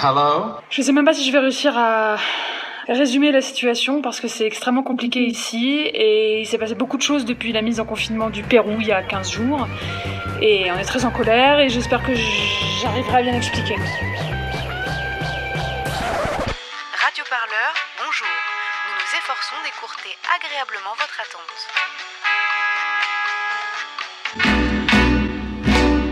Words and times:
Hello? 0.00 0.54
Je 0.70 0.80
sais 0.80 0.92
même 0.92 1.04
pas 1.04 1.12
si 1.12 1.26
je 1.26 1.32
vais 1.32 1.40
réussir 1.40 1.76
à 1.76 2.18
résumer 2.86 3.32
la 3.32 3.40
situation 3.40 4.00
parce 4.00 4.20
que 4.20 4.28
c'est 4.28 4.46
extrêmement 4.46 4.84
compliqué 4.84 5.24
ici 5.24 5.90
et 5.92 6.42
il 6.42 6.46
s'est 6.46 6.56
passé 6.56 6.76
beaucoup 6.76 6.96
de 6.96 7.02
choses 7.02 7.24
depuis 7.24 7.50
la 7.50 7.62
mise 7.62 7.80
en 7.80 7.84
confinement 7.84 8.30
du 8.30 8.44
Pérou 8.44 8.76
il 8.78 8.86
y 8.86 8.92
a 8.92 9.02
15 9.02 9.28
jours 9.28 9.66
et 10.40 10.70
on 10.70 10.78
est 10.78 10.84
très 10.84 11.04
en 11.04 11.10
colère 11.10 11.58
et 11.58 11.68
j'espère 11.68 12.06
que 12.06 12.14
j'arriverai 12.80 13.18
à 13.18 13.22
bien 13.22 13.34
expliquer. 13.34 13.74
Radio 16.94 17.24
Parleur, 17.28 17.74
bonjour. 17.98 18.28
Nous 18.86 18.94
nous 18.94 19.16
efforçons 19.18 19.56
d'écourter 19.64 20.16
agréablement 20.32 20.94
votre 20.94 21.20
attente. 21.26 21.66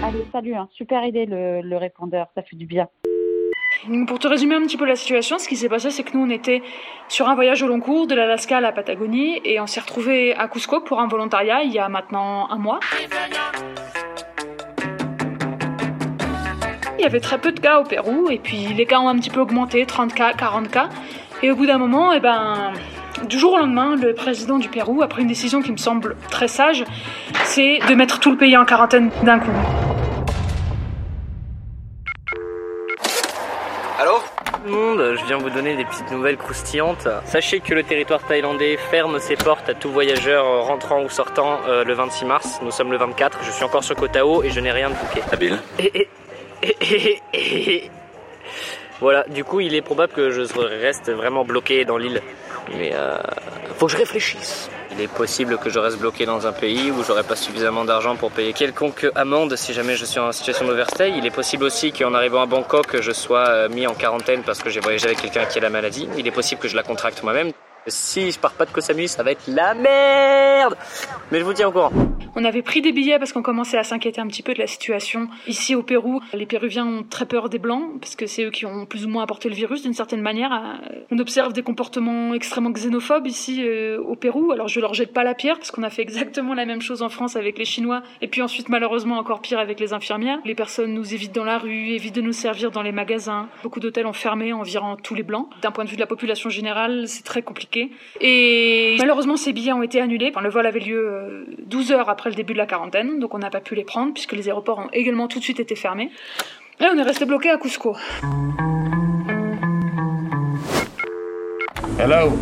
Allez, 0.03 0.27
salut, 0.33 0.57
hein. 0.57 0.69
super 0.73 1.05
idée 1.05 1.27
le, 1.27 1.61
le 1.61 1.77
répondeur, 1.77 2.27
ça 2.35 2.43
fait 2.43 2.57
du 2.57 2.67
bien. 2.67 2.89
Pour 4.07 4.19
te 4.19 4.27
résumer 4.27 4.57
un 4.57 4.63
petit 4.63 4.77
peu 4.77 4.85
la 4.85 4.97
situation, 4.97 5.39
ce 5.39 5.49
qui 5.49 5.57
s'est 5.57 5.69
passé, 5.69 5.91
c'est 5.91 6.03
que 6.03 6.17
nous, 6.17 6.25
on 6.25 6.31
était 6.31 6.63
sur 7.09 7.29
un 7.29 7.35
voyage 7.35 7.63
au 7.63 7.69
long 7.69 7.79
cours 7.79 8.07
de 8.07 8.15
l'Alaska 8.15 8.57
à 8.57 8.61
la 8.61 8.73
Patagonie 8.73 9.41
et 9.45 9.61
on 9.61 9.67
s'est 9.67 9.81
retrouvé 9.81 10.35
à 10.35 10.49
Cusco 10.49 10.81
pour 10.81 11.01
un 11.01 11.07
volontariat 11.07 11.63
il 11.63 11.73
y 11.73 11.79
a 11.79 11.89
maintenant 11.89 12.51
un 12.51 12.57
mois. 12.57 12.81
Il 16.99 17.03
y 17.03 17.05
avait 17.05 17.21
très 17.21 17.39
peu 17.39 17.53
de 17.53 17.61
cas 17.61 17.79
au 17.79 17.85
Pérou 17.85 18.29
et 18.29 18.39
puis 18.39 18.69
les 18.77 18.87
cas 18.87 18.99
ont 18.99 19.09
un 19.09 19.17
petit 19.17 19.31
peu 19.31 19.41
augmenté, 19.41 19.87
30 19.87 20.15
cas, 20.15 20.33
40 20.33 20.69
cas. 20.69 20.89
Et 21.43 21.51
au 21.53 21.57
bout 21.57 21.67
d'un 21.67 21.79
moment, 21.79 22.13
eh 22.13 22.19
ben, 22.19 22.73
du 23.29 23.39
jour 23.39 23.53
au 23.53 23.59
lendemain, 23.59 23.95
le 23.95 24.15
président 24.15 24.59
du 24.59 24.69
Pérou 24.69 25.03
a 25.03 25.07
pris 25.07 25.23
une 25.23 25.29
décision 25.29 25.63
qui 25.63 25.71
me 25.71 25.77
semble 25.77 26.17
très 26.31 26.49
sage, 26.49 26.85
c'est 27.45 27.79
de 27.89 27.95
mettre 27.95 28.19
tout 28.19 28.31
le 28.33 28.37
pays 28.37 28.57
en 28.57 28.65
quarantaine 28.65 29.11
d'un 29.23 29.39
coup. 29.39 29.86
Viens 35.27 35.37
vous 35.39 35.51
donner 35.51 35.77
des 35.77 35.85
petites 35.85 36.11
nouvelles 36.11 36.37
croustillantes. 36.37 37.07
Sachez 37.27 37.61
que 37.61 37.75
le 37.75 37.83
territoire 37.83 38.23
thaïlandais 38.27 38.77
ferme 38.91 39.19
ses 39.19 39.37
portes 39.37 39.69
à 39.69 39.75
tout 39.75 39.91
voyageur 39.91 40.65
rentrant 40.67 41.03
ou 41.03 41.09
sortant 41.09 41.61
euh, 41.69 41.85
le 41.85 41.95
26 41.95 42.25
mars. 42.25 42.59
Nous 42.63 42.71
sommes 42.71 42.91
le 42.93 42.99
24, 42.99 43.39
je 43.43 43.51
suis 43.51 43.65
encore 43.65 43.85
sur 43.85 43.97
Koh 43.97 44.09
Tao 44.09 44.43
et 44.43 44.51
je 44.51 44.61
n'ai 44.61 44.73
rien 44.73 44.91
de 44.91 44.95
bouquet. 44.95 45.23
Habile. 45.33 45.59
Et, 45.79 46.09
et- 46.63 47.21
et- 47.35 47.91
Voilà, 49.01 49.25
du 49.29 49.45
coup 49.45 49.61
il 49.61 49.75
est 49.75 49.83
probable 49.83 50.13
que 50.13 50.31
je 50.31 50.41
reste 50.65 51.11
vraiment 51.11 51.45
bloqué 51.45 51.85
dans 51.85 51.99
l'île. 51.99 52.23
Mais 52.79 52.93
euh, 52.95 53.19
faut 53.77 53.87
que 53.87 53.93
je 53.93 53.99
réfléchisse. 53.99 54.71
Il 54.97 55.03
est 55.03 55.09
possible 55.09 55.59
que 55.59 55.69
je 55.69 55.79
reste 55.79 55.99
bloqué 55.99 56.25
dans 56.25 56.47
un 56.47 56.53
pays 56.53 56.91
où 56.91 57.05
j'aurai 57.05 57.23
pas 57.23 57.37
suffisamment 57.37 57.85
d'argent 57.85 58.17
pour 58.17 58.31
payer 58.31 58.55
quelconque 58.55 59.07
amende 59.15 59.55
si 59.55 59.75
jamais 59.75 59.95
je 59.95 60.07
suis 60.07 60.19
en 60.19 60.33
situation 60.33 60.67
d'overstay. 60.67 61.13
Il 61.19 61.27
est 61.27 61.31
possible 61.31 61.65
aussi 61.65 61.93
qu'en 61.93 62.15
arrivant 62.15 62.41
à 62.41 62.47
Bangkok, 62.47 63.03
je 63.03 63.13
sois 63.13 63.47
euh, 63.47 63.69
mis 63.69 63.87
en 63.87 63.93
quarantaine 63.93 64.43
parce 64.43 64.63
que 64.63 64.71
j'ai 64.71 64.81
voyagé 64.81 65.05
avec 65.07 65.21
quelqu'un 65.21 65.45
qui 65.45 65.59
a 65.59 65.61
la 65.61 65.69
maladie. 65.69 66.09
Il 66.17 66.27
est 66.27 66.31
possible 66.31 66.63
que 66.63 66.69
je 66.69 66.77
la 66.77 66.83
contracte 66.83 67.23
moi-même. 67.23 67.53
Si 67.87 68.33
je 68.33 68.39
pars 68.39 68.53
pas 68.53 68.65
de 68.65 68.71
Koh 68.71 68.81
ça 68.81 69.23
va 69.23 69.33
être 69.33 69.47
la 69.47 69.75
merde 69.75 70.77
Mais 71.31 71.41
je 71.41 71.45
vous 71.45 71.53
tiens 71.53 71.69
au 71.69 71.73
courant. 71.73 71.93
On 72.39 72.45
avait 72.45 72.61
pris 72.61 72.83
des 72.83 72.93
billets 72.93 73.19
parce 73.19 73.33
qu'on 73.33 73.41
commençait 73.41 73.79
à 73.79 73.83
s'inquiéter 73.83 74.21
un 74.21 74.27
petit 74.27 74.43
peu 74.43 74.53
de 74.53 74.59
la 74.59 74.67
situation. 74.67 75.29
Ici 75.47 75.75
au 75.75 75.83
Pérou, 75.83 76.21
les 76.35 76.45
Péruviens 76.45 76.87
ont 76.87 77.03
très 77.03 77.25
peur 77.25 77.49
des 77.49 77.59
Blancs 77.59 77.99
parce 77.99 78.15
que 78.15 78.27
c'est 78.27 78.45
eux 78.45 78.51
qui 78.51 78.67
ont 78.67 78.85
plus 78.85 79.07
ou 79.07 79.09
moins 79.09 79.23
apporté 79.23 79.49
le 79.49 79.55
virus 79.55 79.81
d'une 79.81 79.95
certaine 79.95 80.21
manière. 80.21 80.53
Euh, 80.53 80.99
On 81.11 81.19
observe 81.19 81.55
des 81.55 81.63
comportements 81.63 82.35
extrêmement 82.35 82.73
xénophobes 82.73 83.27
ici 83.27 83.63
euh, 83.65 83.99
au 84.03 84.17
Pérou. 84.17 84.53
Alors 84.53 84.69
je 84.69 84.81
leur 84.81 84.93
jette 84.93 85.15
pas 85.15 85.25
la 85.25 85.33
pierre 85.33 85.57
parce 85.57 85.71
qu'on 85.71 85.83
a 85.83 85.89
fait 85.89 86.03
exactement 86.03 86.53
la 86.53 86.67
même 86.67 86.83
chose 86.83 87.01
en 87.01 87.09
France 87.09 87.37
avec 87.37 87.57
les 87.57 87.65
Chinois 87.65 88.03
et 88.21 88.29
puis 88.29 88.43
ensuite 88.43 88.69
malheureusement 88.69 89.17
encore 89.17 89.41
pire 89.41 89.59
avec 89.59 89.81
les 89.81 89.95
infirmières. 89.95 90.39
Les 90.45 90.55
personnes 90.55 90.93
nous 90.93 91.15
évitent 91.15 91.35
dans 91.35 91.45
la 91.45 91.57
rue, 91.57 91.89
évitent 91.89 92.17
de 92.17 92.21
nous 92.21 92.35
servir 92.35 92.71
dans 92.71 92.83
les 92.83 92.93
magasins. 92.93 93.49
Beaucoup 93.63 93.81
d'hôtels 93.81 94.07
ont 94.07 94.13
fermé 94.13 94.53
en 94.53 94.61
virant 94.61 94.97
tous 94.97 95.15
les 95.15 95.23
Blancs. 95.23 95.49
D'un 95.63 95.71
point 95.71 95.85
de 95.85 95.89
vue 95.89 95.97
de 95.97 96.03
la 96.03 96.07
population 96.07 96.51
générale, 96.51 97.09
c'est 97.09 97.25
très 97.25 97.41
compliqué. 97.41 97.91
Et 98.21 98.97
malheureusement, 98.99 99.39
ces 99.39 99.55
billets 99.55 99.73
ont 99.73 99.83
été 99.83 100.03
annulés. 100.03 100.35
Le 100.39 100.51
vol 100.51 100.67
avait 100.67 100.81
lieu 100.81 100.99
euh, 100.99 101.45
12 101.65 101.93
heures 101.93 102.11
après 102.11 102.26
le 102.29 102.35
début 102.35 102.53
de 102.53 102.59
la 102.59 102.67
quarantaine, 102.67 103.19
donc 103.19 103.35
on 103.35 103.39
n'a 103.39 103.51
pas 103.51 103.61
pu 103.61 103.75
les 103.75 103.85
prendre 103.85 104.13
puisque 104.13 104.33
les 104.33 104.49
aéroports 104.49 104.79
ont 104.79 104.89
également 104.93 105.29
tout 105.29 105.39
de 105.39 105.45
suite 105.45 105.61
été 105.61 105.75
fermés. 105.77 106.11
Et 106.81 106.85
on 106.85 106.99
est 106.99 107.03
resté 107.03 107.25
bloqué 107.25 107.51
à 107.51 107.57
Cusco. 107.57 107.97
Hello? 111.99 112.33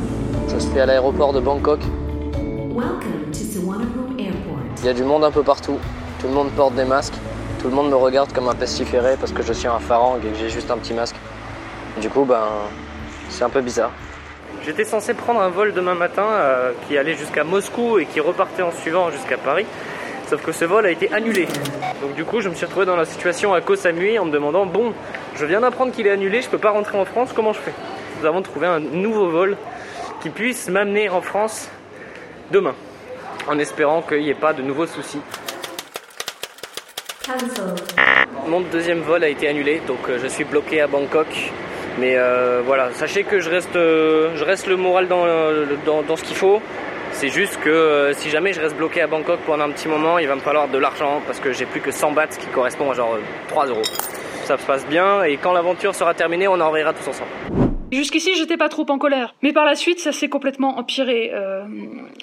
Je 0.49 0.59
suis 0.59 0.81
à 0.81 0.87
l'aéroport 0.87 1.33
de 1.33 1.41
Bangkok. 1.41 1.81
Welcome 2.75 3.31
to 3.33 3.39
Suvarnabhumi 3.39 4.27
Airport. 4.27 4.59
Il 4.79 4.87
y 4.87 4.89
a 4.89 4.93
du 4.93 5.05
monde 5.05 5.25
un 5.25 5.31
peu 5.31 5.43
partout. 5.43 5.79
Tout 6.21 6.27
le 6.27 6.35
monde 6.35 6.51
porte 6.53 6.75
des 6.75 6.85
masques. 6.85 7.15
Tout 7.61 7.69
le 7.69 7.75
monde 7.75 7.91
me 7.91 7.97
regarde 7.97 8.33
comme 8.33 8.49
un 8.49 8.55
pestiféré 8.55 9.17
parce 9.19 9.33
que 9.33 9.43
je 9.43 9.53
suis 9.53 9.69
un 9.69 9.79
farang 9.79 10.19
et 10.19 10.21
que 10.21 10.35
j'ai 10.37 10.49
juste 10.49 10.71
un 10.71 10.79
petit 10.79 10.95
masque. 10.95 11.17
Du 12.01 12.11
coup, 12.11 12.25
ben, 12.25 12.43
c'est 13.29 13.45
un 13.45 13.51
peu 13.51 13.61
bizarre. 13.61 13.93
J'étais 14.65 14.85
censé 14.85 15.15
prendre 15.15 15.41
un 15.41 15.51
vol 15.51 15.73
demain 15.73 15.95
matin 15.95 16.27
euh, 16.27 16.73
qui 16.87 16.97
allait 16.97 17.15
jusqu'à 17.15 17.45
Moscou 17.45 17.99
et 17.99 18.07
qui 18.07 18.21
repartait 18.21 18.63
en 18.63 18.73
suivant 18.73 19.11
jusqu'à 19.11 19.37
Paris. 19.37 19.67
Sauf 20.29 20.43
que 20.43 20.53
ce 20.53 20.65
vol 20.65 20.87
a 20.87 20.91
été 20.91 21.13
annulé. 21.13 21.47
Donc 22.01 22.15
du 22.15 22.25
coup, 22.25 22.41
je 22.41 22.49
me 22.49 22.55
suis 22.55 22.65
retrouvé 22.65 22.87
dans 22.87 22.97
la 22.97 23.05
situation 23.05 23.53
à 23.53 23.61
Koh 23.61 23.77
Samui 23.77 24.19
en 24.19 24.25
me 24.25 24.31
demandant 24.31 24.65
bon, 24.65 24.95
je 25.37 25.45
viens 25.45 25.61
d'apprendre 25.61 25.93
qu'il 25.93 26.07
est 26.07 26.11
annulé, 26.11 26.41
je 26.41 26.49
peux 26.49 26.59
pas 26.59 26.71
rentrer 26.71 26.99
en 26.99 27.05
France, 27.05 27.31
comment 27.35 27.53
je 27.53 27.61
fais? 27.61 27.75
Nous 28.21 28.27
avons 28.27 28.41
trouvé 28.41 28.67
un 28.67 28.81
nouveau 28.81 29.29
vol 29.29 29.57
qui 30.23 30.31
puisse 30.31 30.69
m'amener 30.69 31.11
en 31.11 31.21
France 31.21 31.69
demain, 32.51 32.75
en 33.47 33.59
espérant 33.59 34.01
qu'il 34.01 34.21
n'y 34.21 34.31
ait 34.31 34.35
pas 34.35 34.55
de 34.55 34.63
nouveaux 34.63 34.87
soucis. 34.87 35.21
Mon 38.47 38.61
deuxième 38.61 39.01
vol 39.01 39.25
a 39.25 39.29
été 39.29 39.49
annulé, 39.49 39.83
donc 39.87 40.01
euh, 40.09 40.19
je 40.23 40.29
suis 40.29 40.45
bloqué 40.45 40.81
à 40.81 40.87
Bangkok. 40.87 41.27
Mais 41.99 42.17
euh, 42.17 42.61
voilà, 42.65 42.91
sachez 42.93 43.23
que 43.25 43.41
je 43.41 43.49
reste, 43.49 43.77
euh, 43.77 44.31
je 44.35 44.45
reste 44.45 44.67
le 44.67 44.77
moral 44.77 45.07
dans, 45.07 45.25
euh, 45.27 45.67
dans, 45.87 46.03
dans 46.03 46.17
ce 46.17 46.25
qu'il 46.25 46.37
faut. 46.37 46.61
C'est 47.13 47.29
juste 47.29 47.61
que 47.61 48.11
si 48.17 48.29
jamais 48.29 48.53
je 48.53 48.61
reste 48.61 48.77
bloqué 48.77 49.01
à 49.01 49.07
Bangkok 49.07 49.39
pendant 49.47 49.65
un 49.65 49.71
petit 49.71 49.87
moment, 49.87 50.19
il 50.19 50.27
va 50.27 50.35
me 50.35 50.41
falloir 50.41 50.67
de 50.67 50.79
l'argent 50.79 51.23
parce 51.25 51.39
que 51.39 51.53
j'ai 51.53 51.65
plus 51.65 51.81
que 51.81 51.93
100 51.93 52.11
bahts, 52.11 52.27
qui 52.27 52.47
correspond 52.49 52.91
à 52.91 52.95
genre 52.95 53.15
euh, 53.15 53.21
3 53.49 53.67
euros. 53.67 53.83
Ça 54.45 54.59
se 54.59 54.67
passe 54.67 54.85
bien 54.87 55.23
et 55.23 55.37
quand 55.37 55.53
l'aventure 55.53 55.95
sera 55.95 56.13
terminée, 56.13 56.49
on 56.49 56.61
en 56.61 56.69
reverra 56.69 56.93
tous 56.93 57.09
ensemble. 57.09 57.74
Jusqu'ici, 57.95 58.35
j'étais 58.37 58.57
pas 58.57 58.69
trop 58.69 58.87
en 58.89 58.99
colère. 58.99 59.35
Mais 59.43 59.53
par 59.53 59.65
la 59.65 59.75
suite, 59.75 60.01
ça 60.01 60.13
s'est 60.13 60.29
complètement 60.29 60.79
empiré. 60.79 61.31
Euh, 61.33 61.65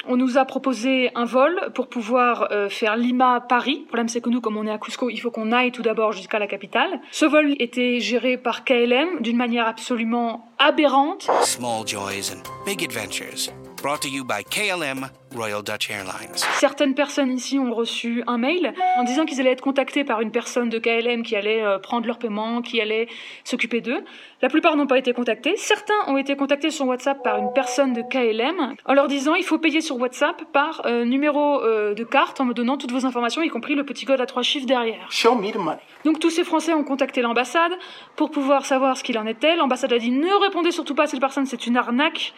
on 0.07 0.17
nous 0.17 0.37
a 0.37 0.45
proposé 0.45 1.11
un 1.15 1.25
vol 1.25 1.71
pour 1.73 1.87
pouvoir 1.87 2.49
euh, 2.51 2.69
faire 2.69 2.95
Lima-Paris. 2.95 3.79
Le 3.81 3.87
problème, 3.87 4.07
c'est 4.09 4.21
que 4.21 4.29
nous, 4.29 4.41
comme 4.41 4.57
on 4.57 4.67
est 4.67 4.71
à 4.71 4.77
Cusco, 4.77 5.09
il 5.09 5.17
faut 5.17 5.31
qu'on 5.31 5.51
aille 5.51 5.71
tout 5.71 5.81
d'abord 5.81 6.11
jusqu'à 6.11 6.39
la 6.39 6.47
capitale. 6.47 6.99
Ce 7.11 7.25
vol 7.25 7.55
était 7.59 7.99
géré 7.99 8.37
par 8.37 8.63
KLM 8.63 9.21
d'une 9.21 9.37
manière 9.37 9.67
absolument 9.67 10.51
aberrante. 10.59 11.29
Small 11.43 11.87
joys 11.87 12.31
and 12.33 12.43
big 12.65 12.83
adventures. 12.83 13.51
Brought 13.81 14.01
to 14.01 14.09
you 14.09 14.23
by 14.23 14.43
KLM 14.43 15.09
Royal 15.35 15.63
Dutch 15.63 15.89
Airlines. 15.89 16.35
Certaines 16.35 16.93
personnes 16.93 17.31
ici 17.31 17.57
ont 17.57 17.73
reçu 17.73 18.23
un 18.27 18.37
mail 18.37 18.73
en 18.97 19.03
disant 19.03 19.25
qu'ils 19.25 19.39
allaient 19.39 19.51
être 19.51 19.61
contactés 19.61 20.03
par 20.03 20.21
une 20.21 20.31
personne 20.31 20.69
de 20.69 20.77
KLM 20.77 21.23
qui 21.23 21.35
allait 21.35 21.63
euh, 21.63 21.79
prendre 21.79 22.05
leur 22.07 22.17
paiement, 22.17 22.61
qui 22.61 22.81
allait 22.81 23.07
s'occuper 23.43 23.81
d'eux. 23.81 24.03
La 24.41 24.49
plupart 24.49 24.75
n'ont 24.75 24.87
pas 24.87 24.97
été 24.97 25.13
contactés. 25.13 25.55
Certains 25.55 25.93
ont 26.07 26.17
été 26.17 26.35
contactés 26.35 26.71
sur 26.71 26.85
WhatsApp 26.87 27.23
par 27.23 27.37
une 27.37 27.53
personne 27.53 27.93
de 27.93 28.01
KLM 28.01 28.75
en 28.85 28.93
leur 28.93 29.07
disant 29.07 29.35
il 29.35 29.43
faut 29.43 29.57
payer 29.57 29.81
sur 29.81 29.97
WhatsApp 29.97 30.43
par 30.51 30.81
euh, 30.85 31.05
numéro 31.05 31.61
euh, 31.61 31.93
de 31.93 32.03
carte 32.03 32.41
en 32.41 32.45
me 32.45 32.53
donnant 32.53 32.77
toutes 32.77 32.91
vos 32.91 33.05
informations, 33.05 33.41
y 33.41 33.49
compris 33.49 33.75
le 33.75 33.85
petit 33.85 34.05
code 34.05 34.19
à 34.19 34.25
trois 34.25 34.43
chiffres 34.43 34.65
derrière. 34.65 35.05
Show 35.09 35.35
me 35.35 35.51
the 35.51 35.57
money. 35.57 35.77
Donc 36.05 36.19
tous 36.19 36.31
ces 36.31 36.43
Français 36.43 36.73
ont 36.73 36.83
contacté 36.83 37.21
l'ambassade 37.21 37.73
pour 38.15 38.31
pouvoir 38.31 38.65
savoir 38.65 38.97
ce 38.97 39.03
qu'il 39.03 39.17
en 39.17 39.27
était. 39.27 39.55
L'ambassade 39.55 39.93
a 39.93 39.99
dit 39.99 40.11
ne 40.11 40.33
répondez 40.43 40.71
surtout 40.71 40.95
pas 40.95 41.03
à 41.03 41.07
cette 41.07 41.19
personne, 41.19 41.45
c'est 41.45 41.67
une 41.67 41.77
arnaque. 41.77 42.33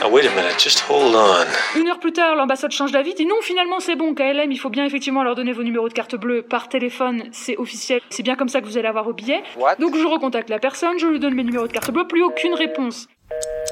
Now, 0.00 0.10
wait 0.10 0.26
a 0.26 0.30
minute, 0.30 0.60
just 0.60 0.84
hold 0.88 1.14
on. 1.14 1.78
Une 1.78 1.88
heure 1.88 2.00
plus 2.00 2.12
tard, 2.12 2.33
l'ambassade 2.34 2.72
change 2.72 2.92
d'avis, 2.92 3.14
dit 3.14 3.26
non, 3.26 3.36
finalement 3.42 3.80
c'est 3.80 3.96
bon, 3.96 4.14
KLM, 4.14 4.50
il 4.50 4.58
faut 4.58 4.70
bien 4.70 4.84
effectivement 4.84 5.22
leur 5.22 5.34
donner 5.34 5.52
vos 5.52 5.62
numéros 5.62 5.88
de 5.88 5.92
carte 5.92 6.16
bleue 6.16 6.42
par 6.42 6.68
téléphone, 6.68 7.24
c'est 7.32 7.56
officiel, 7.56 8.00
c'est 8.10 8.22
bien 8.22 8.36
comme 8.36 8.48
ça 8.48 8.60
que 8.60 8.66
vous 8.66 8.78
allez 8.78 8.88
avoir 8.88 9.04
vos 9.04 9.12
billets. 9.12 9.42
What? 9.56 9.76
Donc 9.76 9.96
je 9.96 10.06
recontacte 10.06 10.50
la 10.50 10.58
personne, 10.58 10.98
je 10.98 11.06
lui 11.06 11.20
donne 11.20 11.34
mes 11.34 11.44
numéros 11.44 11.66
de 11.66 11.72
carte 11.72 11.90
bleue, 11.90 12.06
plus 12.06 12.22
aucune 12.22 12.54
réponse. 12.54 13.08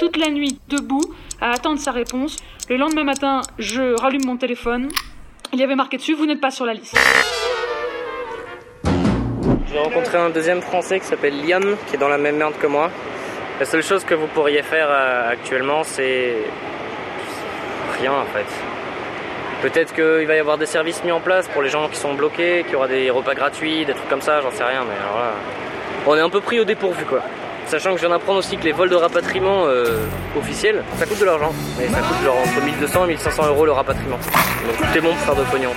Toute 0.01 0.17
la 0.17 0.31
nuit, 0.31 0.59
debout, 0.69 1.03
à 1.41 1.51
attendre 1.51 1.79
sa 1.79 1.93
réponse. 1.93 2.37
Le 2.69 2.77
lendemain 2.77 3.05
matin, 3.05 3.43
je 3.59 4.01
rallume 4.01 4.25
mon 4.25 4.37
téléphone. 4.37 4.89
Il 5.53 5.59
y 5.59 5.63
avait 5.63 5.77
marqué 5.77 5.97
dessus, 5.97 6.15
vous 6.15 6.27
n'êtes 6.27 6.41
pas 6.41 6.51
sur 6.51 6.65
la 6.65 6.75
liste. 6.75 6.97
J'ai 9.71 9.79
rencontré 9.79 10.19
un 10.19 10.31
deuxième 10.31 10.61
français 10.61 11.01
qui 11.01 11.07
s'appelle 11.07 11.47
Liam, 11.47 11.77
qui 11.89 11.97
est 11.97 11.99
dans 11.99 12.09
la 12.09 12.19
même 12.19 12.37
merde 12.37 12.55
que 12.61 12.67
moi. 12.67 12.91
La 13.59 13.67
seule 13.67 13.83
chose 13.83 14.05
que 14.05 14.15
vous 14.15 14.27
pourriez 14.27 14.63
faire 14.63 14.89
euh, 14.91 15.31
actuellement, 15.31 15.83
c'est 15.83 16.35
rien 17.99 18.13
en 18.13 18.27
fait. 18.27 18.47
Peut-être 19.63 19.95
qu'il 19.95 20.27
va 20.27 20.35
y 20.35 20.39
avoir 20.39 20.59
des 20.59 20.67
services 20.67 21.05
mis 21.05 21.13
en 21.13 21.21
place 21.21 21.47
pour 21.49 21.63
les 21.63 21.69
gens 21.69 21.89
qui 21.89 21.97
sont 21.97 22.15
bloqués, 22.15 22.65
qu'il 22.65 22.73
y 22.73 22.77
aura 22.77 22.89
des 22.89 23.11
repas 23.11 23.35
gratuits, 23.35 23.85
des 23.85 23.95
trucs 23.95 24.09
comme 24.09 24.21
ça, 24.21 24.41
j'en 24.41 24.51
sais 24.51 24.65
rien, 24.65 24.81
mais 24.85 24.97
alors 25.05 25.19
là, 25.21 25.33
on 26.07 26.17
est 26.17 26.21
un 26.21 26.31
peu 26.31 26.41
pris 26.41 26.59
au 26.59 26.65
dépourvu 26.65 27.05
quoi. 27.05 27.21
Sachant 27.67 27.91
que 27.91 27.97
je 27.97 28.01
viens 28.01 28.11
d'apprendre 28.11 28.41
aussi 28.41 28.57
que 28.57 28.65
les 28.65 28.73
vols 28.73 28.91
de 28.91 28.97
rapatriement 28.97 29.67
euh, 29.67 29.99
officiels, 30.37 30.83
ça 30.99 31.07
coûte 31.07 31.21
de 31.21 31.25
l'argent. 31.25 31.53
Et 31.81 31.89
ça 31.89 32.01
coûte 32.01 32.25
genre 32.25 32.37
entre 32.37 32.65
1200 32.65 33.05
et 33.05 33.09
1500 33.09 33.47
euros 33.47 33.65
le 33.65 33.73
rapatriement. 33.73 34.19
Donc 34.67 34.77
tout 34.77 34.99
est 34.99 35.01
bon 35.01 35.11
pour 35.11 35.19
faire 35.19 35.37
de 35.37 35.51
pognon. 35.51 35.71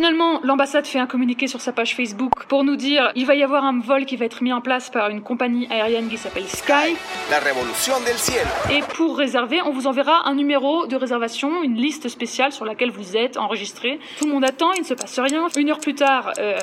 Finalement, 0.00 0.40
l'ambassade 0.42 0.86
fait 0.86 0.98
un 0.98 1.06
communiqué 1.06 1.46
sur 1.46 1.62
sa 1.62 1.72
page 1.72 1.94
Facebook 1.96 2.44
pour 2.48 2.64
nous 2.64 2.76
dire 2.76 3.10
il 3.16 3.24
va 3.24 3.34
y 3.34 3.42
avoir 3.42 3.64
un 3.64 3.80
vol 3.80 4.04
qui 4.04 4.16
va 4.18 4.26
être 4.26 4.42
mis 4.42 4.52
en 4.52 4.60
place 4.60 4.90
par 4.90 5.08
une 5.08 5.22
compagnie 5.22 5.66
aérienne 5.70 6.10
qui 6.10 6.18
s'appelle 6.18 6.46
Sky. 6.46 6.94
La 7.30 7.38
revolución 7.40 7.94
del 8.04 8.18
cielo. 8.18 8.46
Et 8.70 8.82
pour 8.94 9.16
réserver, 9.16 9.62
on 9.62 9.70
vous 9.70 9.86
enverra 9.86 10.28
un 10.28 10.34
numéro 10.34 10.86
de 10.86 10.96
réservation, 10.96 11.62
une 11.62 11.76
liste 11.76 12.10
spéciale 12.10 12.52
sur 12.52 12.66
laquelle 12.66 12.90
vous 12.90 13.16
êtes 13.16 13.38
enregistré. 13.38 13.98
Tout 14.18 14.26
le 14.26 14.32
monde 14.34 14.44
attend, 14.44 14.70
il 14.74 14.80
ne 14.82 14.84
se 14.84 14.92
passe 14.92 15.18
rien. 15.18 15.46
Une 15.56 15.70
heure 15.70 15.80
plus 15.80 15.94
tard, 15.94 16.32
euh, 16.38 16.58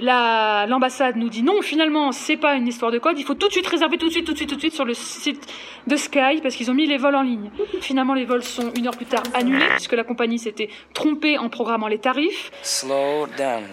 la- 0.00 0.64
l'ambassade 0.66 1.16
nous 1.16 1.28
dit 1.28 1.42
non, 1.42 1.60
finalement, 1.60 2.10
c'est 2.10 2.38
pas 2.38 2.54
une 2.54 2.66
histoire 2.68 2.90
de 2.90 2.98
code. 2.98 3.18
Il 3.18 3.24
faut 3.26 3.34
tout 3.34 3.48
de 3.48 3.52
suite 3.52 3.66
réserver, 3.66 3.98
tout 3.98 4.06
de 4.06 4.12
suite, 4.12 4.24
tout 4.24 4.32
de 4.32 4.38
suite, 4.38 4.48
tout 4.48 4.54
de 4.56 4.60
suite 4.60 4.72
sur 4.74 4.86
le 4.86 4.94
site 4.94 5.46
de 5.86 5.96
Sky 5.96 6.40
parce 6.42 6.54
qu'ils 6.56 6.70
ont 6.70 6.74
mis 6.74 6.86
les 6.86 6.96
vols 6.96 7.16
en 7.16 7.22
ligne. 7.22 7.50
Finalement, 7.82 8.14
les 8.14 8.24
vols 8.24 8.42
sont 8.44 8.72
une 8.78 8.86
heure 8.86 8.96
plus 8.96 9.04
tard 9.04 9.24
annulés 9.34 9.66
puisque 9.72 9.92
la 9.92 10.04
compagnie 10.04 10.38
s'était 10.38 10.70
trompée 10.94 11.36
en 11.36 11.50
programmant 11.50 11.88
les 11.88 11.98
tarifs. 11.98 12.50
Slow 12.78 13.26
down? 13.36 13.64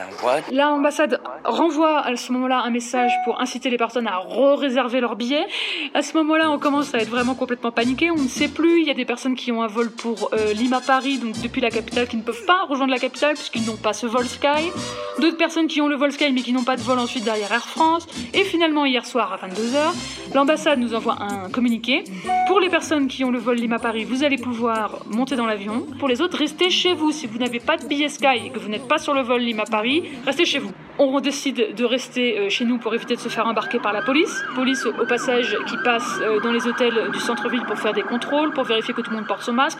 L'ambassade 0.52 1.22
renvoie 1.44 2.00
à 2.00 2.16
ce 2.16 2.32
moment-là 2.32 2.64
un 2.66 2.72
message 2.72 3.12
pour 3.24 3.40
inciter 3.40 3.70
les 3.70 3.78
personnes 3.78 4.08
à 4.08 4.18
re-réserver 4.18 5.00
leurs 5.00 5.16
billets. 5.16 5.46
À 5.94 6.02
ce 6.02 6.18
moment-là, 6.18 6.50
on 6.50 6.58
commence 6.58 6.96
à 6.96 6.98
être 6.98 7.10
vraiment 7.10 7.36
complètement 7.36 7.72
paniqué. 7.72 8.10
On 8.10 8.16
ne 8.16 8.28
sait 8.28 8.48
plus. 8.48 8.82
Il 8.82 8.88
y 8.88 8.90
a 8.90 8.96
des 8.96 9.06
personnes 9.06 9.36
qui 9.36 9.52
ont 9.52 9.62
un 9.62 9.68
vol 9.68 9.92
pour 9.92 10.32
euh, 10.34 10.54
Lima-Paris, 10.54 11.20
donc 11.20 11.40
depuis 11.40 11.62
la 11.62 11.70
capitale, 11.70 12.08
qui 12.08 12.18
ne 12.18 12.24
peuvent 12.24 12.46
pas 12.48 12.64
rejoindre 12.68 12.92
la 12.92 12.98
capitale 12.98 13.36
puisqu'ils 13.36 13.68
n'ont 13.68 13.76
pas 13.76 13.94
ce 13.94 14.08
vol 14.08 14.26
Sky. 14.26 14.72
D'autres 15.20 15.38
personnes 15.38 15.68
qui 15.68 15.82
ont 15.82 15.88
le 15.88 15.96
vol 15.96 16.12
Sky 16.12 16.32
mais 16.34 16.42
qui 16.42 16.52
n'ont 16.52 16.64
pas 16.64 16.76
de 16.76 16.82
vol 16.82 16.98
ensuite 16.98 17.26
derrière 17.26 17.52
Air 17.52 17.68
France. 17.68 18.08
Et 18.34 18.44
finalement, 18.44 18.86
hier 18.86 19.06
soir 19.06 19.32
à 19.34 19.48
22h, 19.48 20.34
l'ambassade 20.34 20.80
nous 20.80 20.96
envoie 20.96 21.18
un 21.22 21.52
communiqué. 21.52 22.06
Pour 22.48 22.60
les 22.60 22.70
personnes 22.70 23.08
qui 23.08 23.24
ont 23.24 23.30
le 23.30 23.40
vol 23.40 23.58
Lima-Paris, 23.58 24.04
vous 24.04 24.24
allez 24.24 24.38
pouvoir 24.38 25.06
monter 25.06 25.36
dans 25.36 25.46
l'avion. 25.46 25.86
Pour 26.00 26.08
les 26.08 26.22
autres, 26.22 26.40
restez 26.40 26.72
chez 26.72 26.96
vous. 26.96 27.12
Si 27.12 27.28
vous 27.28 27.38
n'avez 27.38 27.60
pas 27.60 27.78
de 27.78 27.86
billet 27.86 28.10
Sky 28.10 28.48
et 28.48 28.50
que 28.50 28.58
vous 28.58 28.70
n'êtes 28.70 28.88
pas 28.88 28.95
sur 28.98 29.14
le 29.14 29.22
vol 29.22 29.42
Lima-Paris, 29.42 30.04
restez 30.26 30.46
chez 30.46 30.60
vous. 30.60 30.72
On 30.98 31.20
décide 31.20 31.76
de 31.76 31.86
rester 31.86 32.38
euh, 32.38 32.50
chez 32.50 32.66
nous 32.66 32.78
pour 32.78 32.94
éviter 32.94 33.16
de 33.16 33.20
se 33.20 33.30
faire 33.30 33.46
embarquer 33.48 33.80
par 33.80 33.94
la 33.94 34.02
police. 34.02 34.44
Police, 34.56 34.86
au 34.86 35.06
passage, 35.06 35.58
qui 35.68 35.76
passe 35.84 36.20
euh, 36.22 36.40
dans 36.40 36.52
les 36.52 36.68
hôtels 36.68 37.12
du 37.12 37.20
centre-ville 37.20 37.64
pour 37.66 37.78
faire 37.78 37.94
des 37.94 38.04
contrôles, 38.04 38.54
pour 38.54 38.64
vérifier 38.64 38.94
que 38.94 39.02
tout 39.02 39.12
le 39.12 39.18
monde 39.18 39.28
porte 39.28 39.42
son 39.42 39.54
masque. 39.54 39.80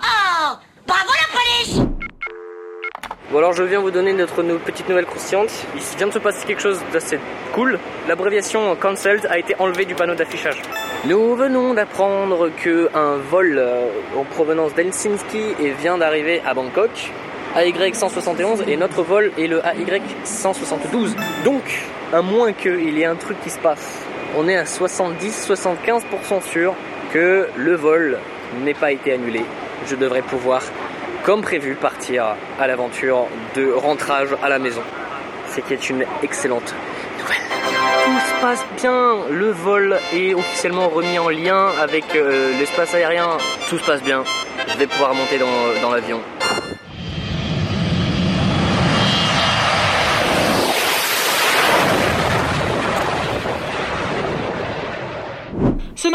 Bon 3.32 3.40
alors 3.40 3.54
je 3.54 3.64
viens 3.64 3.80
vous 3.80 3.92
donner 3.92 4.14
notre 4.14 4.44
petite 4.44 4.88
nouvelle 4.88 5.06
croustillante. 5.06 5.50
Il 5.76 5.98
vient 5.98 6.08
de 6.08 6.14
se 6.14 6.20
passer 6.20 6.46
quelque 6.46 6.62
chose 6.62 6.80
d'assez 6.94 7.20
cool. 7.54 7.80
L'abréviation 8.08 8.76
cancelled 8.76 9.26
a 9.30 9.40
été 9.40 9.56
enlevée 9.58 9.86
du 9.86 9.96
panneau 9.96 10.16
d'affichage. 10.16 10.62
Nous 11.06 11.36
venons 11.36 11.74
d'apprendre 11.74 12.50
que 12.64 12.90
un 12.94 13.18
vol 13.18 13.58
euh, 13.58 13.90
en 14.16 14.24
provenance 14.24 14.74
d'Helsinki 14.76 15.56
et 15.60 15.72
vient 15.72 15.98
d'arriver 15.98 16.42
à 16.46 16.54
Bangkok. 16.54 17.12
AY 17.58 17.94
171 17.94 18.66
et 18.68 18.76
notre 18.76 19.02
vol 19.02 19.32
est 19.38 19.48
le 19.48 19.60
AY 19.60 20.02
172. 20.26 21.16
Donc, 21.46 21.64
à 22.12 22.22
moins 22.22 22.52
qu'il 22.52 22.98
y 22.98 23.02
ait 23.02 23.06
un 23.06 23.16
truc 23.16 23.38
qui 23.42 23.50
se 23.50 23.60
passe, 23.60 24.02
on 24.38 24.50
est 24.50 24.58
à 24.58 24.66
70-75% 24.66 26.42
sûr 26.42 26.74
que 27.14 27.48
le 27.56 27.76
vol 27.76 28.20
n'ait 28.62 28.74
pas 28.74 28.92
été 28.92 29.14
annulé. 29.14 29.46
Je 29.88 29.96
devrais 29.96 30.22
pouvoir 30.22 30.62
comme 31.24 31.42
prévu, 31.42 31.76
partir 31.76 32.36
à 32.60 32.68
l'aventure 32.68 33.28
de 33.56 33.72
rentrage 33.72 34.36
à 34.44 34.50
la 34.50 34.60
maison. 34.60 34.82
Ce 35.50 35.62
qui 35.62 35.74
est 35.74 35.90
une 35.90 36.04
excellente 36.24 36.76
nouvelle. 37.20 37.38
Tout 38.04 38.20
se 38.20 38.42
passe 38.42 38.66
bien, 38.82 39.16
le 39.32 39.50
vol 39.50 39.98
est 40.14 40.34
officiellement 40.34 40.90
remis 40.90 41.18
en 41.18 41.30
lien 41.30 41.70
avec 41.82 42.04
euh, 42.16 42.52
l'espace 42.60 42.94
aérien. 42.94 43.38
Tout 43.70 43.80
se 43.80 43.86
passe 43.86 44.04
bien, 44.04 44.24
je 44.68 44.78
vais 44.78 44.88
pouvoir 44.88 45.14
monter 45.16 45.40
dans 45.40 45.92
l'avion. 45.92 46.20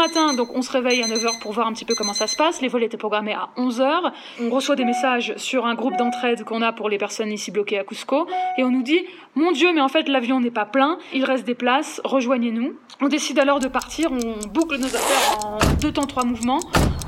Matin, 0.01 0.35
on 0.55 0.61
se 0.63 0.71
réveille 0.71 1.03
à 1.03 1.07
9h 1.07 1.39
pour 1.41 1.51
voir 1.51 1.67
un 1.67 1.73
petit 1.73 1.85
peu 1.85 1.93
comment 1.93 2.13
ça 2.13 2.25
se 2.25 2.35
passe. 2.35 2.59
Les 2.61 2.67
vols 2.67 2.83
étaient 2.83 2.97
programmés 2.97 3.33
à 3.33 3.49
11h. 3.57 4.11
On 4.41 4.49
reçoit 4.49 4.75
des 4.75 4.83
messages 4.83 5.33
sur 5.37 5.67
un 5.67 5.75
groupe 5.75 5.95
d'entraide 5.95 6.43
qu'on 6.43 6.63
a 6.63 6.71
pour 6.73 6.89
les 6.89 6.97
personnes 6.97 7.31
ici 7.31 7.51
bloquées 7.51 7.77
à 7.77 7.83
Cusco. 7.83 8.27
Et 8.57 8.63
on 8.63 8.71
nous 8.71 8.81
dit, 8.81 9.05
mon 9.35 9.51
Dieu, 9.51 9.71
mais 9.73 9.81
en 9.81 9.89
fait, 9.89 10.09
l'avion 10.09 10.39
n'est 10.39 10.49
pas 10.49 10.65
plein. 10.65 10.97
Il 11.13 11.23
reste 11.23 11.45
des 11.45 11.53
places. 11.53 12.01
Rejoignez-nous. 12.03 12.73
On 12.99 13.09
décide 13.09 13.37
alors 13.37 13.59
de 13.59 13.67
partir. 13.67 14.11
On 14.11 14.47
boucle 14.47 14.77
nos 14.79 14.87
affaires 14.87 15.45
en 15.45 15.59
deux 15.79 15.91
temps, 15.91 16.07
trois 16.07 16.25
mouvements. 16.25 16.59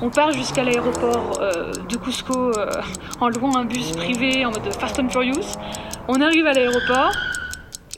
On 0.01 0.11
part 0.11 0.31
jusqu'à 0.31 0.63
l'aéroport 0.63 1.39
euh, 1.41 1.71
de 1.89 1.97
Cusco 1.97 2.51
euh, 2.51 2.69
en 3.19 3.29
louant 3.29 3.55
un 3.55 3.65
bus 3.65 3.91
privé 3.93 4.45
en 4.45 4.51
mode 4.51 4.71
Fast 4.79 4.99
and 4.99 5.09
Furious. 5.09 5.57
On 6.07 6.21
arrive 6.21 6.45
à 6.45 6.53
l'aéroport. 6.53 7.11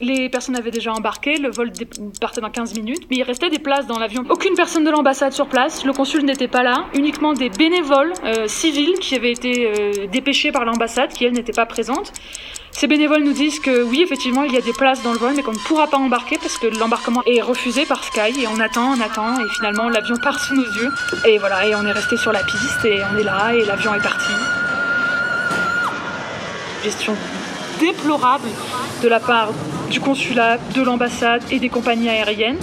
Les 0.02 0.28
personnes 0.28 0.58
avaient 0.58 0.72
déjà 0.72 0.92
embarqué, 0.92 1.38
le 1.38 1.50
vol 1.50 1.72
partait 2.20 2.42
dans 2.42 2.50
15 2.50 2.76
minutes, 2.76 3.04
mais 3.10 3.16
il 3.16 3.24
restait 3.24 3.50
des 3.50 3.60
places 3.60 3.88
dans 3.88 3.98
l'avion. 3.98 4.26
Aucune 4.30 4.54
personne 4.54 4.84
de 4.84 4.90
l'ambassade 4.90 5.32
sur 5.32 5.48
place, 5.48 5.86
le 5.86 5.94
consul 5.94 6.26
n'était 6.26 6.50
pas 6.50 6.64
là, 6.64 6.88
uniquement 6.94 7.32
des 7.32 7.50
bénévoles 7.50 8.12
euh, 8.26 8.46
civils 8.48 9.00
qui 9.00 9.16
avaient 9.16 9.32
été 9.32 9.68
euh, 9.68 10.08
dépêchés 10.08 10.52
par 10.52 10.66
l'ambassade, 10.66 11.14
qui 11.14 11.24
elle 11.24 11.32
n'était 11.32 11.54
pas 11.54 11.66
présente. 11.66 12.12
Ces 12.72 12.88
bénévoles 12.88 13.24
nous 13.24 13.32
disent 13.32 13.62
que 13.62 13.84
oui, 13.84 14.02
effectivement, 14.04 14.44
il 14.44 14.52
y 14.52 14.58
a 14.58 14.62
des 14.62 14.74
places 14.74 15.02
dans 15.02 15.14
le 15.14 15.18
vol, 15.18 15.32
mais 15.34 15.44
qu'on 15.44 15.54
ne 15.54 15.58
pourra 15.60 15.88
pas 15.88 15.96
embarquer 15.96 16.38
parce 16.40 16.58
que 16.58 16.68
l'embarquement 16.68 17.24
est 17.26 17.40
refusé 17.40 17.86
par 17.86 18.04
Sky, 18.04 18.42
et 18.42 18.48
on 18.48 18.60
attend, 18.60 18.98
on 18.98 19.00
attend, 19.00 19.40
et 19.40 19.48
finalement 19.56 19.88
l'avion 19.88 20.18
part 20.18 20.42
sous 20.42 20.56
nos 20.56 20.66
yeux. 20.74 20.92
Et 21.26 21.38
voilà, 21.38 21.66
et 21.68 21.74
on 21.74 21.86
est 21.86 21.94
resté 21.94 22.18
sur 22.18 22.34
la 22.34 22.44
piste, 22.44 22.84
et 22.84 23.00
on 23.14 23.18
est 23.18 23.24
là, 23.24 23.54
et 23.56 23.64
l'avion 23.64 23.94
est 23.94 24.04
parti. 24.04 24.34
Gestion 26.84 27.16
déplorable 27.80 28.50
de 29.04 29.08
la 29.08 29.20
part 29.20 29.52
du 29.90 30.00
consulat, 30.00 30.58
de 30.74 30.82
l'ambassade 30.82 31.44
et 31.52 31.60
des 31.60 31.70
compagnies 31.70 32.10
aériennes. 32.10 32.58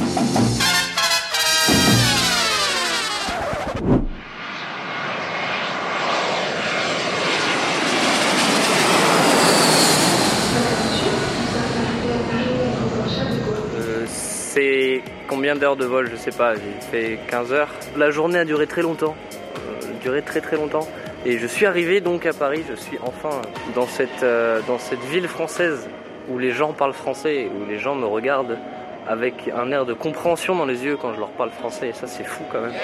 Euh, 13.77 14.07
c'est 14.07 15.03
combien 15.29 15.55
d'heures 15.55 15.77
de 15.77 15.85
vol? 15.85 16.11
Je 16.11 16.17
sais 16.17 16.31
pas, 16.31 16.55
j'ai 16.55 16.61
fait 16.91 17.19
15 17.29 17.53
heures. 17.53 17.69
La 17.97 18.11
journée 18.11 18.39
a 18.39 18.45
duré 18.45 18.67
très 18.67 18.83
longtemps, 18.83 19.15
euh, 19.57 19.87
duré 20.03 20.23
très 20.23 20.41
très 20.41 20.57
longtemps. 20.57 20.87
Et 21.25 21.39
je 21.39 21.47
suis 21.47 21.67
arrivé 21.67 22.01
donc 22.01 22.27
à 22.27 22.33
Paris, 22.33 22.65
je 22.69 22.75
suis 22.75 22.99
enfin 23.01 23.43
dans 23.77 23.87
cette, 23.87 24.25
euh, 24.25 24.61
ville 25.09 25.29
française 25.29 25.89
où 26.29 26.37
les 26.37 26.51
gens 26.51 26.73
parlent 26.73 26.93
français, 26.93 27.49
où 27.49 27.65
les 27.69 27.79
gens 27.79 27.95
me 27.95 28.07
regardent 28.07 28.59
avec 29.07 29.35
un 29.57 29.71
air 29.71 29.87
de 29.87 29.93
compréhension 29.93 30.57
dans 30.57 30.67
les 30.67 30.85
yeux 30.85 30.97
quand 30.97 31.15
je 31.15 31.21
leur 31.21 31.31
parle 31.31 31.51
français. 31.51 31.91
Et 31.91 31.93
ça 31.93 32.09
c'est 32.09 32.25
fou 32.25 32.43
quand 32.51 32.61
même. 32.61 32.75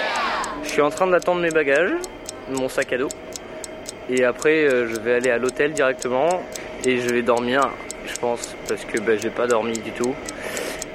Je 0.63 0.69
suis 0.69 0.83
en 0.83 0.91
train 0.91 1.09
d'attendre 1.09 1.41
mes 1.41 1.51
bagages, 1.51 1.91
mon 2.49 2.69
sac 2.69 2.93
à 2.93 2.99
dos. 2.99 3.09
Et 4.09 4.25
après 4.25 4.69
euh, 4.69 4.87
je 4.87 5.01
vais 5.01 5.15
aller 5.15 5.31
à 5.31 5.39
l'hôtel 5.39 5.73
directement 5.73 6.41
et 6.85 7.01
je 7.01 7.09
vais 7.09 7.23
dormir, 7.23 7.69
je 8.07 8.15
pense, 8.21 8.55
parce 8.69 8.85
que 8.85 9.01
bah, 9.01 9.17
j'ai 9.17 9.31
pas 9.31 9.49
dormi 9.49 9.73
du 9.73 9.91
tout. 9.91 10.15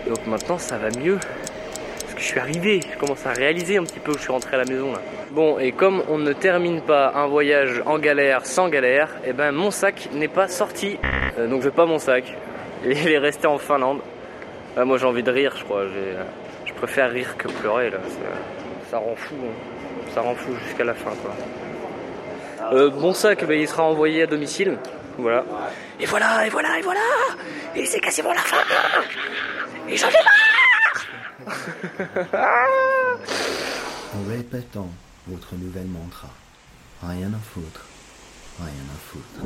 Donc 0.07 0.25
maintenant 0.27 0.57
ça 0.57 0.77
va 0.77 0.97
mieux. 0.97 1.19
Je 2.23 2.29
suis 2.29 2.39
arrivé, 2.39 2.79
je 2.89 2.97
commence 2.97 3.25
à 3.25 3.33
réaliser 3.33 3.75
un 3.77 3.83
petit 3.83 3.99
peu 3.99 4.11
où 4.13 4.15
je 4.15 4.21
suis 4.21 4.31
rentré 4.31 4.55
à 4.55 4.59
la 4.59 4.63
maison 4.63 4.93
là. 4.93 5.01
Bon, 5.31 5.59
et 5.59 5.73
comme 5.73 6.01
on 6.07 6.17
ne 6.17 6.31
termine 6.31 6.79
pas 6.81 7.11
un 7.15 7.27
voyage 7.27 7.83
en 7.85 7.99
galère 7.99 8.45
sans 8.45 8.69
galère, 8.69 9.09
et 9.25 9.33
ben 9.33 9.51
mon 9.51 9.71
sac 9.71 10.07
n'est 10.13 10.29
pas 10.29 10.47
sorti. 10.47 10.97
Euh, 11.37 11.47
donc 11.47 11.63
je 11.63 11.69
pas 11.69 11.85
mon 11.85 11.99
sac. 11.99 12.23
Il 12.85 13.09
est 13.11 13.17
resté 13.17 13.45
en 13.45 13.57
Finlande. 13.57 13.99
Ah, 14.77 14.85
moi 14.85 14.97
j'ai 14.97 15.05
envie 15.05 15.21
de 15.21 15.31
rire, 15.31 15.53
je 15.57 15.65
crois. 15.65 15.83
J'ai- 15.87 16.15
Je 16.65 16.71
préfère 16.73 17.11
rire 17.11 17.35
que 17.37 17.49
pleurer 17.49 17.89
là. 17.89 17.97
Ça, 18.89 18.97
rend 18.99 19.15
fou. 19.17 19.35
hein. 19.43 20.09
Ça 20.15 20.21
rend 20.21 20.33
fou 20.35 20.53
jusqu'à 20.65 20.85
la 20.85 20.93
fin 20.93 21.11
quoi. 21.21 21.33
Euh, 22.71 22.89
mon 22.91 23.13
sac, 23.13 23.43
ben, 23.45 23.59
il 23.59 23.67
sera 23.67 23.83
envoyé 23.83 24.23
à 24.23 24.27
domicile. 24.27 24.77
Voilà. 25.17 25.43
Et 25.99 26.05
voilà, 26.05 26.45
et 26.47 26.49
voilà, 26.49 26.79
et 26.79 26.81
voilà 26.81 26.99
Et 27.75 27.85
c'est 27.85 27.99
quasiment 27.99 28.31
la 28.33 28.39
fin 28.39 28.57
Et 29.89 29.97
j'en 29.97 30.07
ai 30.07 30.13
En 34.15 34.29
répétant 34.29 34.89
votre 35.27 35.55
nouvelle 35.55 35.87
mantra. 35.87 36.29
Rien 37.01 37.27
à 37.33 37.39
foutre. 37.39 37.85
Rien 38.59 38.67
à 38.67 38.97
foutre. 38.97 39.41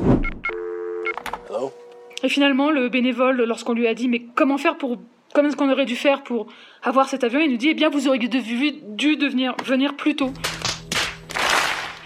Et 2.23 2.29
finalement, 2.29 2.71
le 2.71 2.89
bénévole, 2.89 3.43
lorsqu'on 3.43 3.73
lui 3.73 3.87
a 3.87 3.93
dit 3.93 4.07
mais 4.07 4.23
comment 4.35 4.57
faire 4.57 4.77
pour 4.77 4.97
comment 5.33 5.47
est-ce 5.49 5.57
qu'on 5.57 5.71
aurait 5.71 5.85
dû 5.85 5.95
faire 5.95 6.23
pour 6.23 6.47
avoir 6.83 7.09
cet 7.09 7.23
avion, 7.23 7.39
il 7.39 7.51
nous 7.51 7.57
dit 7.57 7.69
eh 7.69 7.73
bien 7.73 7.89
vous 7.89 8.07
auriez 8.07 8.27
dû, 8.27 8.41
dû 8.83 9.17
devenir 9.17 9.55
venir 9.63 9.95
plus 9.95 10.15
tôt. 10.15 10.31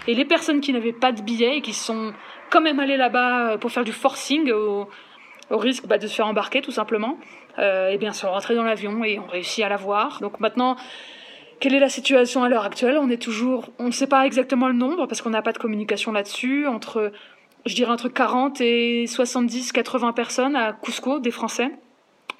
Et 0.06 0.14
les 0.14 0.24
personnes 0.24 0.60
qui 0.60 0.72
n'avaient 0.72 0.92
pas 0.92 1.12
de 1.12 1.22
billets 1.22 1.58
et 1.58 1.60
qui 1.60 1.72
sont 1.72 2.12
quand 2.50 2.60
même 2.60 2.80
allées 2.80 2.96
là-bas 2.96 3.58
pour 3.58 3.70
faire 3.70 3.84
du 3.84 3.92
forcing 3.92 4.50
au, 4.50 4.88
au 5.52 5.58
risque 5.58 5.86
bah, 5.86 5.98
de 5.98 6.06
se 6.06 6.14
faire 6.14 6.26
embarquer 6.26 6.62
tout 6.62 6.72
simplement, 6.72 7.18
euh, 7.58 7.90
eh 7.92 7.98
bien 7.98 8.12
sont 8.12 8.30
rentrées 8.30 8.54
dans 8.54 8.64
l'avion 8.64 9.04
et 9.04 9.18
ont 9.18 9.26
réussi 9.26 9.62
à 9.62 9.68
l'avoir. 9.68 10.20
Donc 10.20 10.40
maintenant, 10.40 10.76
quelle 11.60 11.74
est 11.74 11.80
la 11.80 11.90
situation 11.90 12.42
à 12.42 12.48
l'heure 12.48 12.64
actuelle? 12.64 12.98
On 13.00 13.10
est 13.10 13.22
toujours, 13.22 13.70
on 13.78 13.86
ne 13.86 13.92
sait 13.92 14.08
pas 14.08 14.26
exactement 14.26 14.66
le 14.66 14.74
nombre 14.74 15.06
parce 15.06 15.22
qu'on 15.22 15.30
n'a 15.30 15.42
pas 15.42 15.52
de 15.52 15.58
communication 15.58 16.10
là-dessus 16.10 16.66
entre 16.66 17.12
je 17.64 17.74
dirais 17.76 17.92
entre 17.92 18.08
40 18.08 18.60
et 18.60 19.06
70, 19.06 19.70
80 19.70 20.12
personnes 20.12 20.56
à 20.56 20.72
Cusco, 20.72 21.20
des 21.20 21.30
Français 21.30 21.70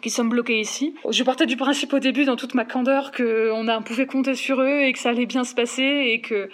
qui 0.02 0.10
sommes 0.10 0.30
bloqués 0.30 0.58
ici. 0.58 0.96
Je 1.08 1.22
partais 1.22 1.46
du 1.46 1.56
principe 1.56 1.92
au 1.92 2.00
début, 2.00 2.24
dans 2.24 2.34
toute 2.34 2.54
ma 2.54 2.64
candeur, 2.64 3.12
qu'on 3.12 3.82
pouvait 3.84 4.06
compter 4.06 4.34
sur 4.34 4.60
eux 4.60 4.80
et 4.80 4.92
que 4.92 4.98
ça 4.98 5.10
allait 5.10 5.26
bien 5.26 5.44
se 5.44 5.54
passer 5.54 6.10
et 6.12 6.20
que 6.20 6.50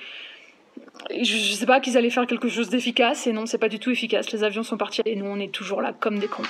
je 1.11 1.37
ne 1.37 1.57
sais 1.57 1.67
pas 1.67 1.81
qu'ils 1.81 1.97
allaient 1.97 2.11
faire 2.11 2.26
quelque 2.26 2.49
chose 2.49 2.69
d'efficace 2.69 3.26
et 3.26 3.33
non, 3.33 3.47
c'est 3.47 3.59
pas 3.59 3.69
du 3.69 3.78
tout 3.78 3.90
efficace. 3.90 4.31
Les 4.33 4.45
avions 4.45 4.62
sont 4.62 4.76
partis 4.76 5.02
et 5.05 5.17
nous 5.17 5.26
on 5.26 5.38
est 5.40 5.52
toujours 5.52 5.83
là 5.83 5.93
comme 5.99 6.19
des 6.19 6.28
cons. 6.28 6.43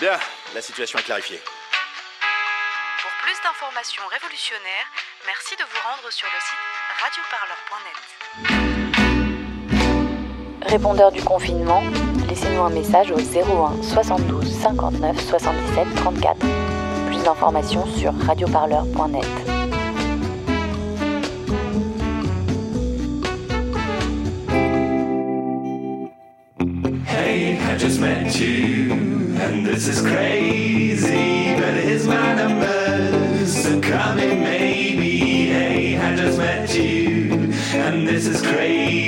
Bien, 0.00 0.18
la 0.54 0.60
situation 0.62 0.98
est 0.98 1.02
clarifiée. 1.02 1.40
Pour 3.02 3.10
plus 3.22 3.36
d'informations 3.44 4.02
révolutionnaires, 4.10 4.86
merci 5.26 5.54
de 5.56 5.62
vous 5.62 5.80
rendre 5.88 6.10
sur 6.10 6.28
le 6.28 6.40
site 6.40 6.58
radioparleur.net. 7.02 8.00
Répondeur 10.70 11.10
du 11.12 11.22
confinement, 11.22 11.82
laissez-nous 12.30 12.62
un 12.62 12.70
message 12.70 13.10
au 13.10 13.18
01 13.18 13.82
72 13.82 14.46
59 14.46 15.20
77 15.20 15.94
34. 15.96 16.36
Plus 17.08 17.22
d'informations 17.24 17.84
sur 17.86 18.12
radioparleur.net. 18.14 19.26
Hey, 27.04 27.58
I 27.58 27.76
just 27.76 28.00
met 28.00 28.38
you, 28.38 28.92
and 29.40 29.66
this 29.66 29.88
is 29.88 30.00
crazy, 30.00 31.56
but 31.56 31.74
here's 31.74 32.06
my 32.06 32.34
number, 32.34 33.44
so 33.46 33.80
call 33.80 34.14
me 34.14 34.36
maybe. 34.36 35.48
Hey, 35.48 35.98
I 35.98 36.14
just 36.14 36.38
met 36.38 36.72
you, 36.76 37.52
and 37.74 38.06
this 38.06 38.28
is 38.28 38.40
crazy. 38.40 39.00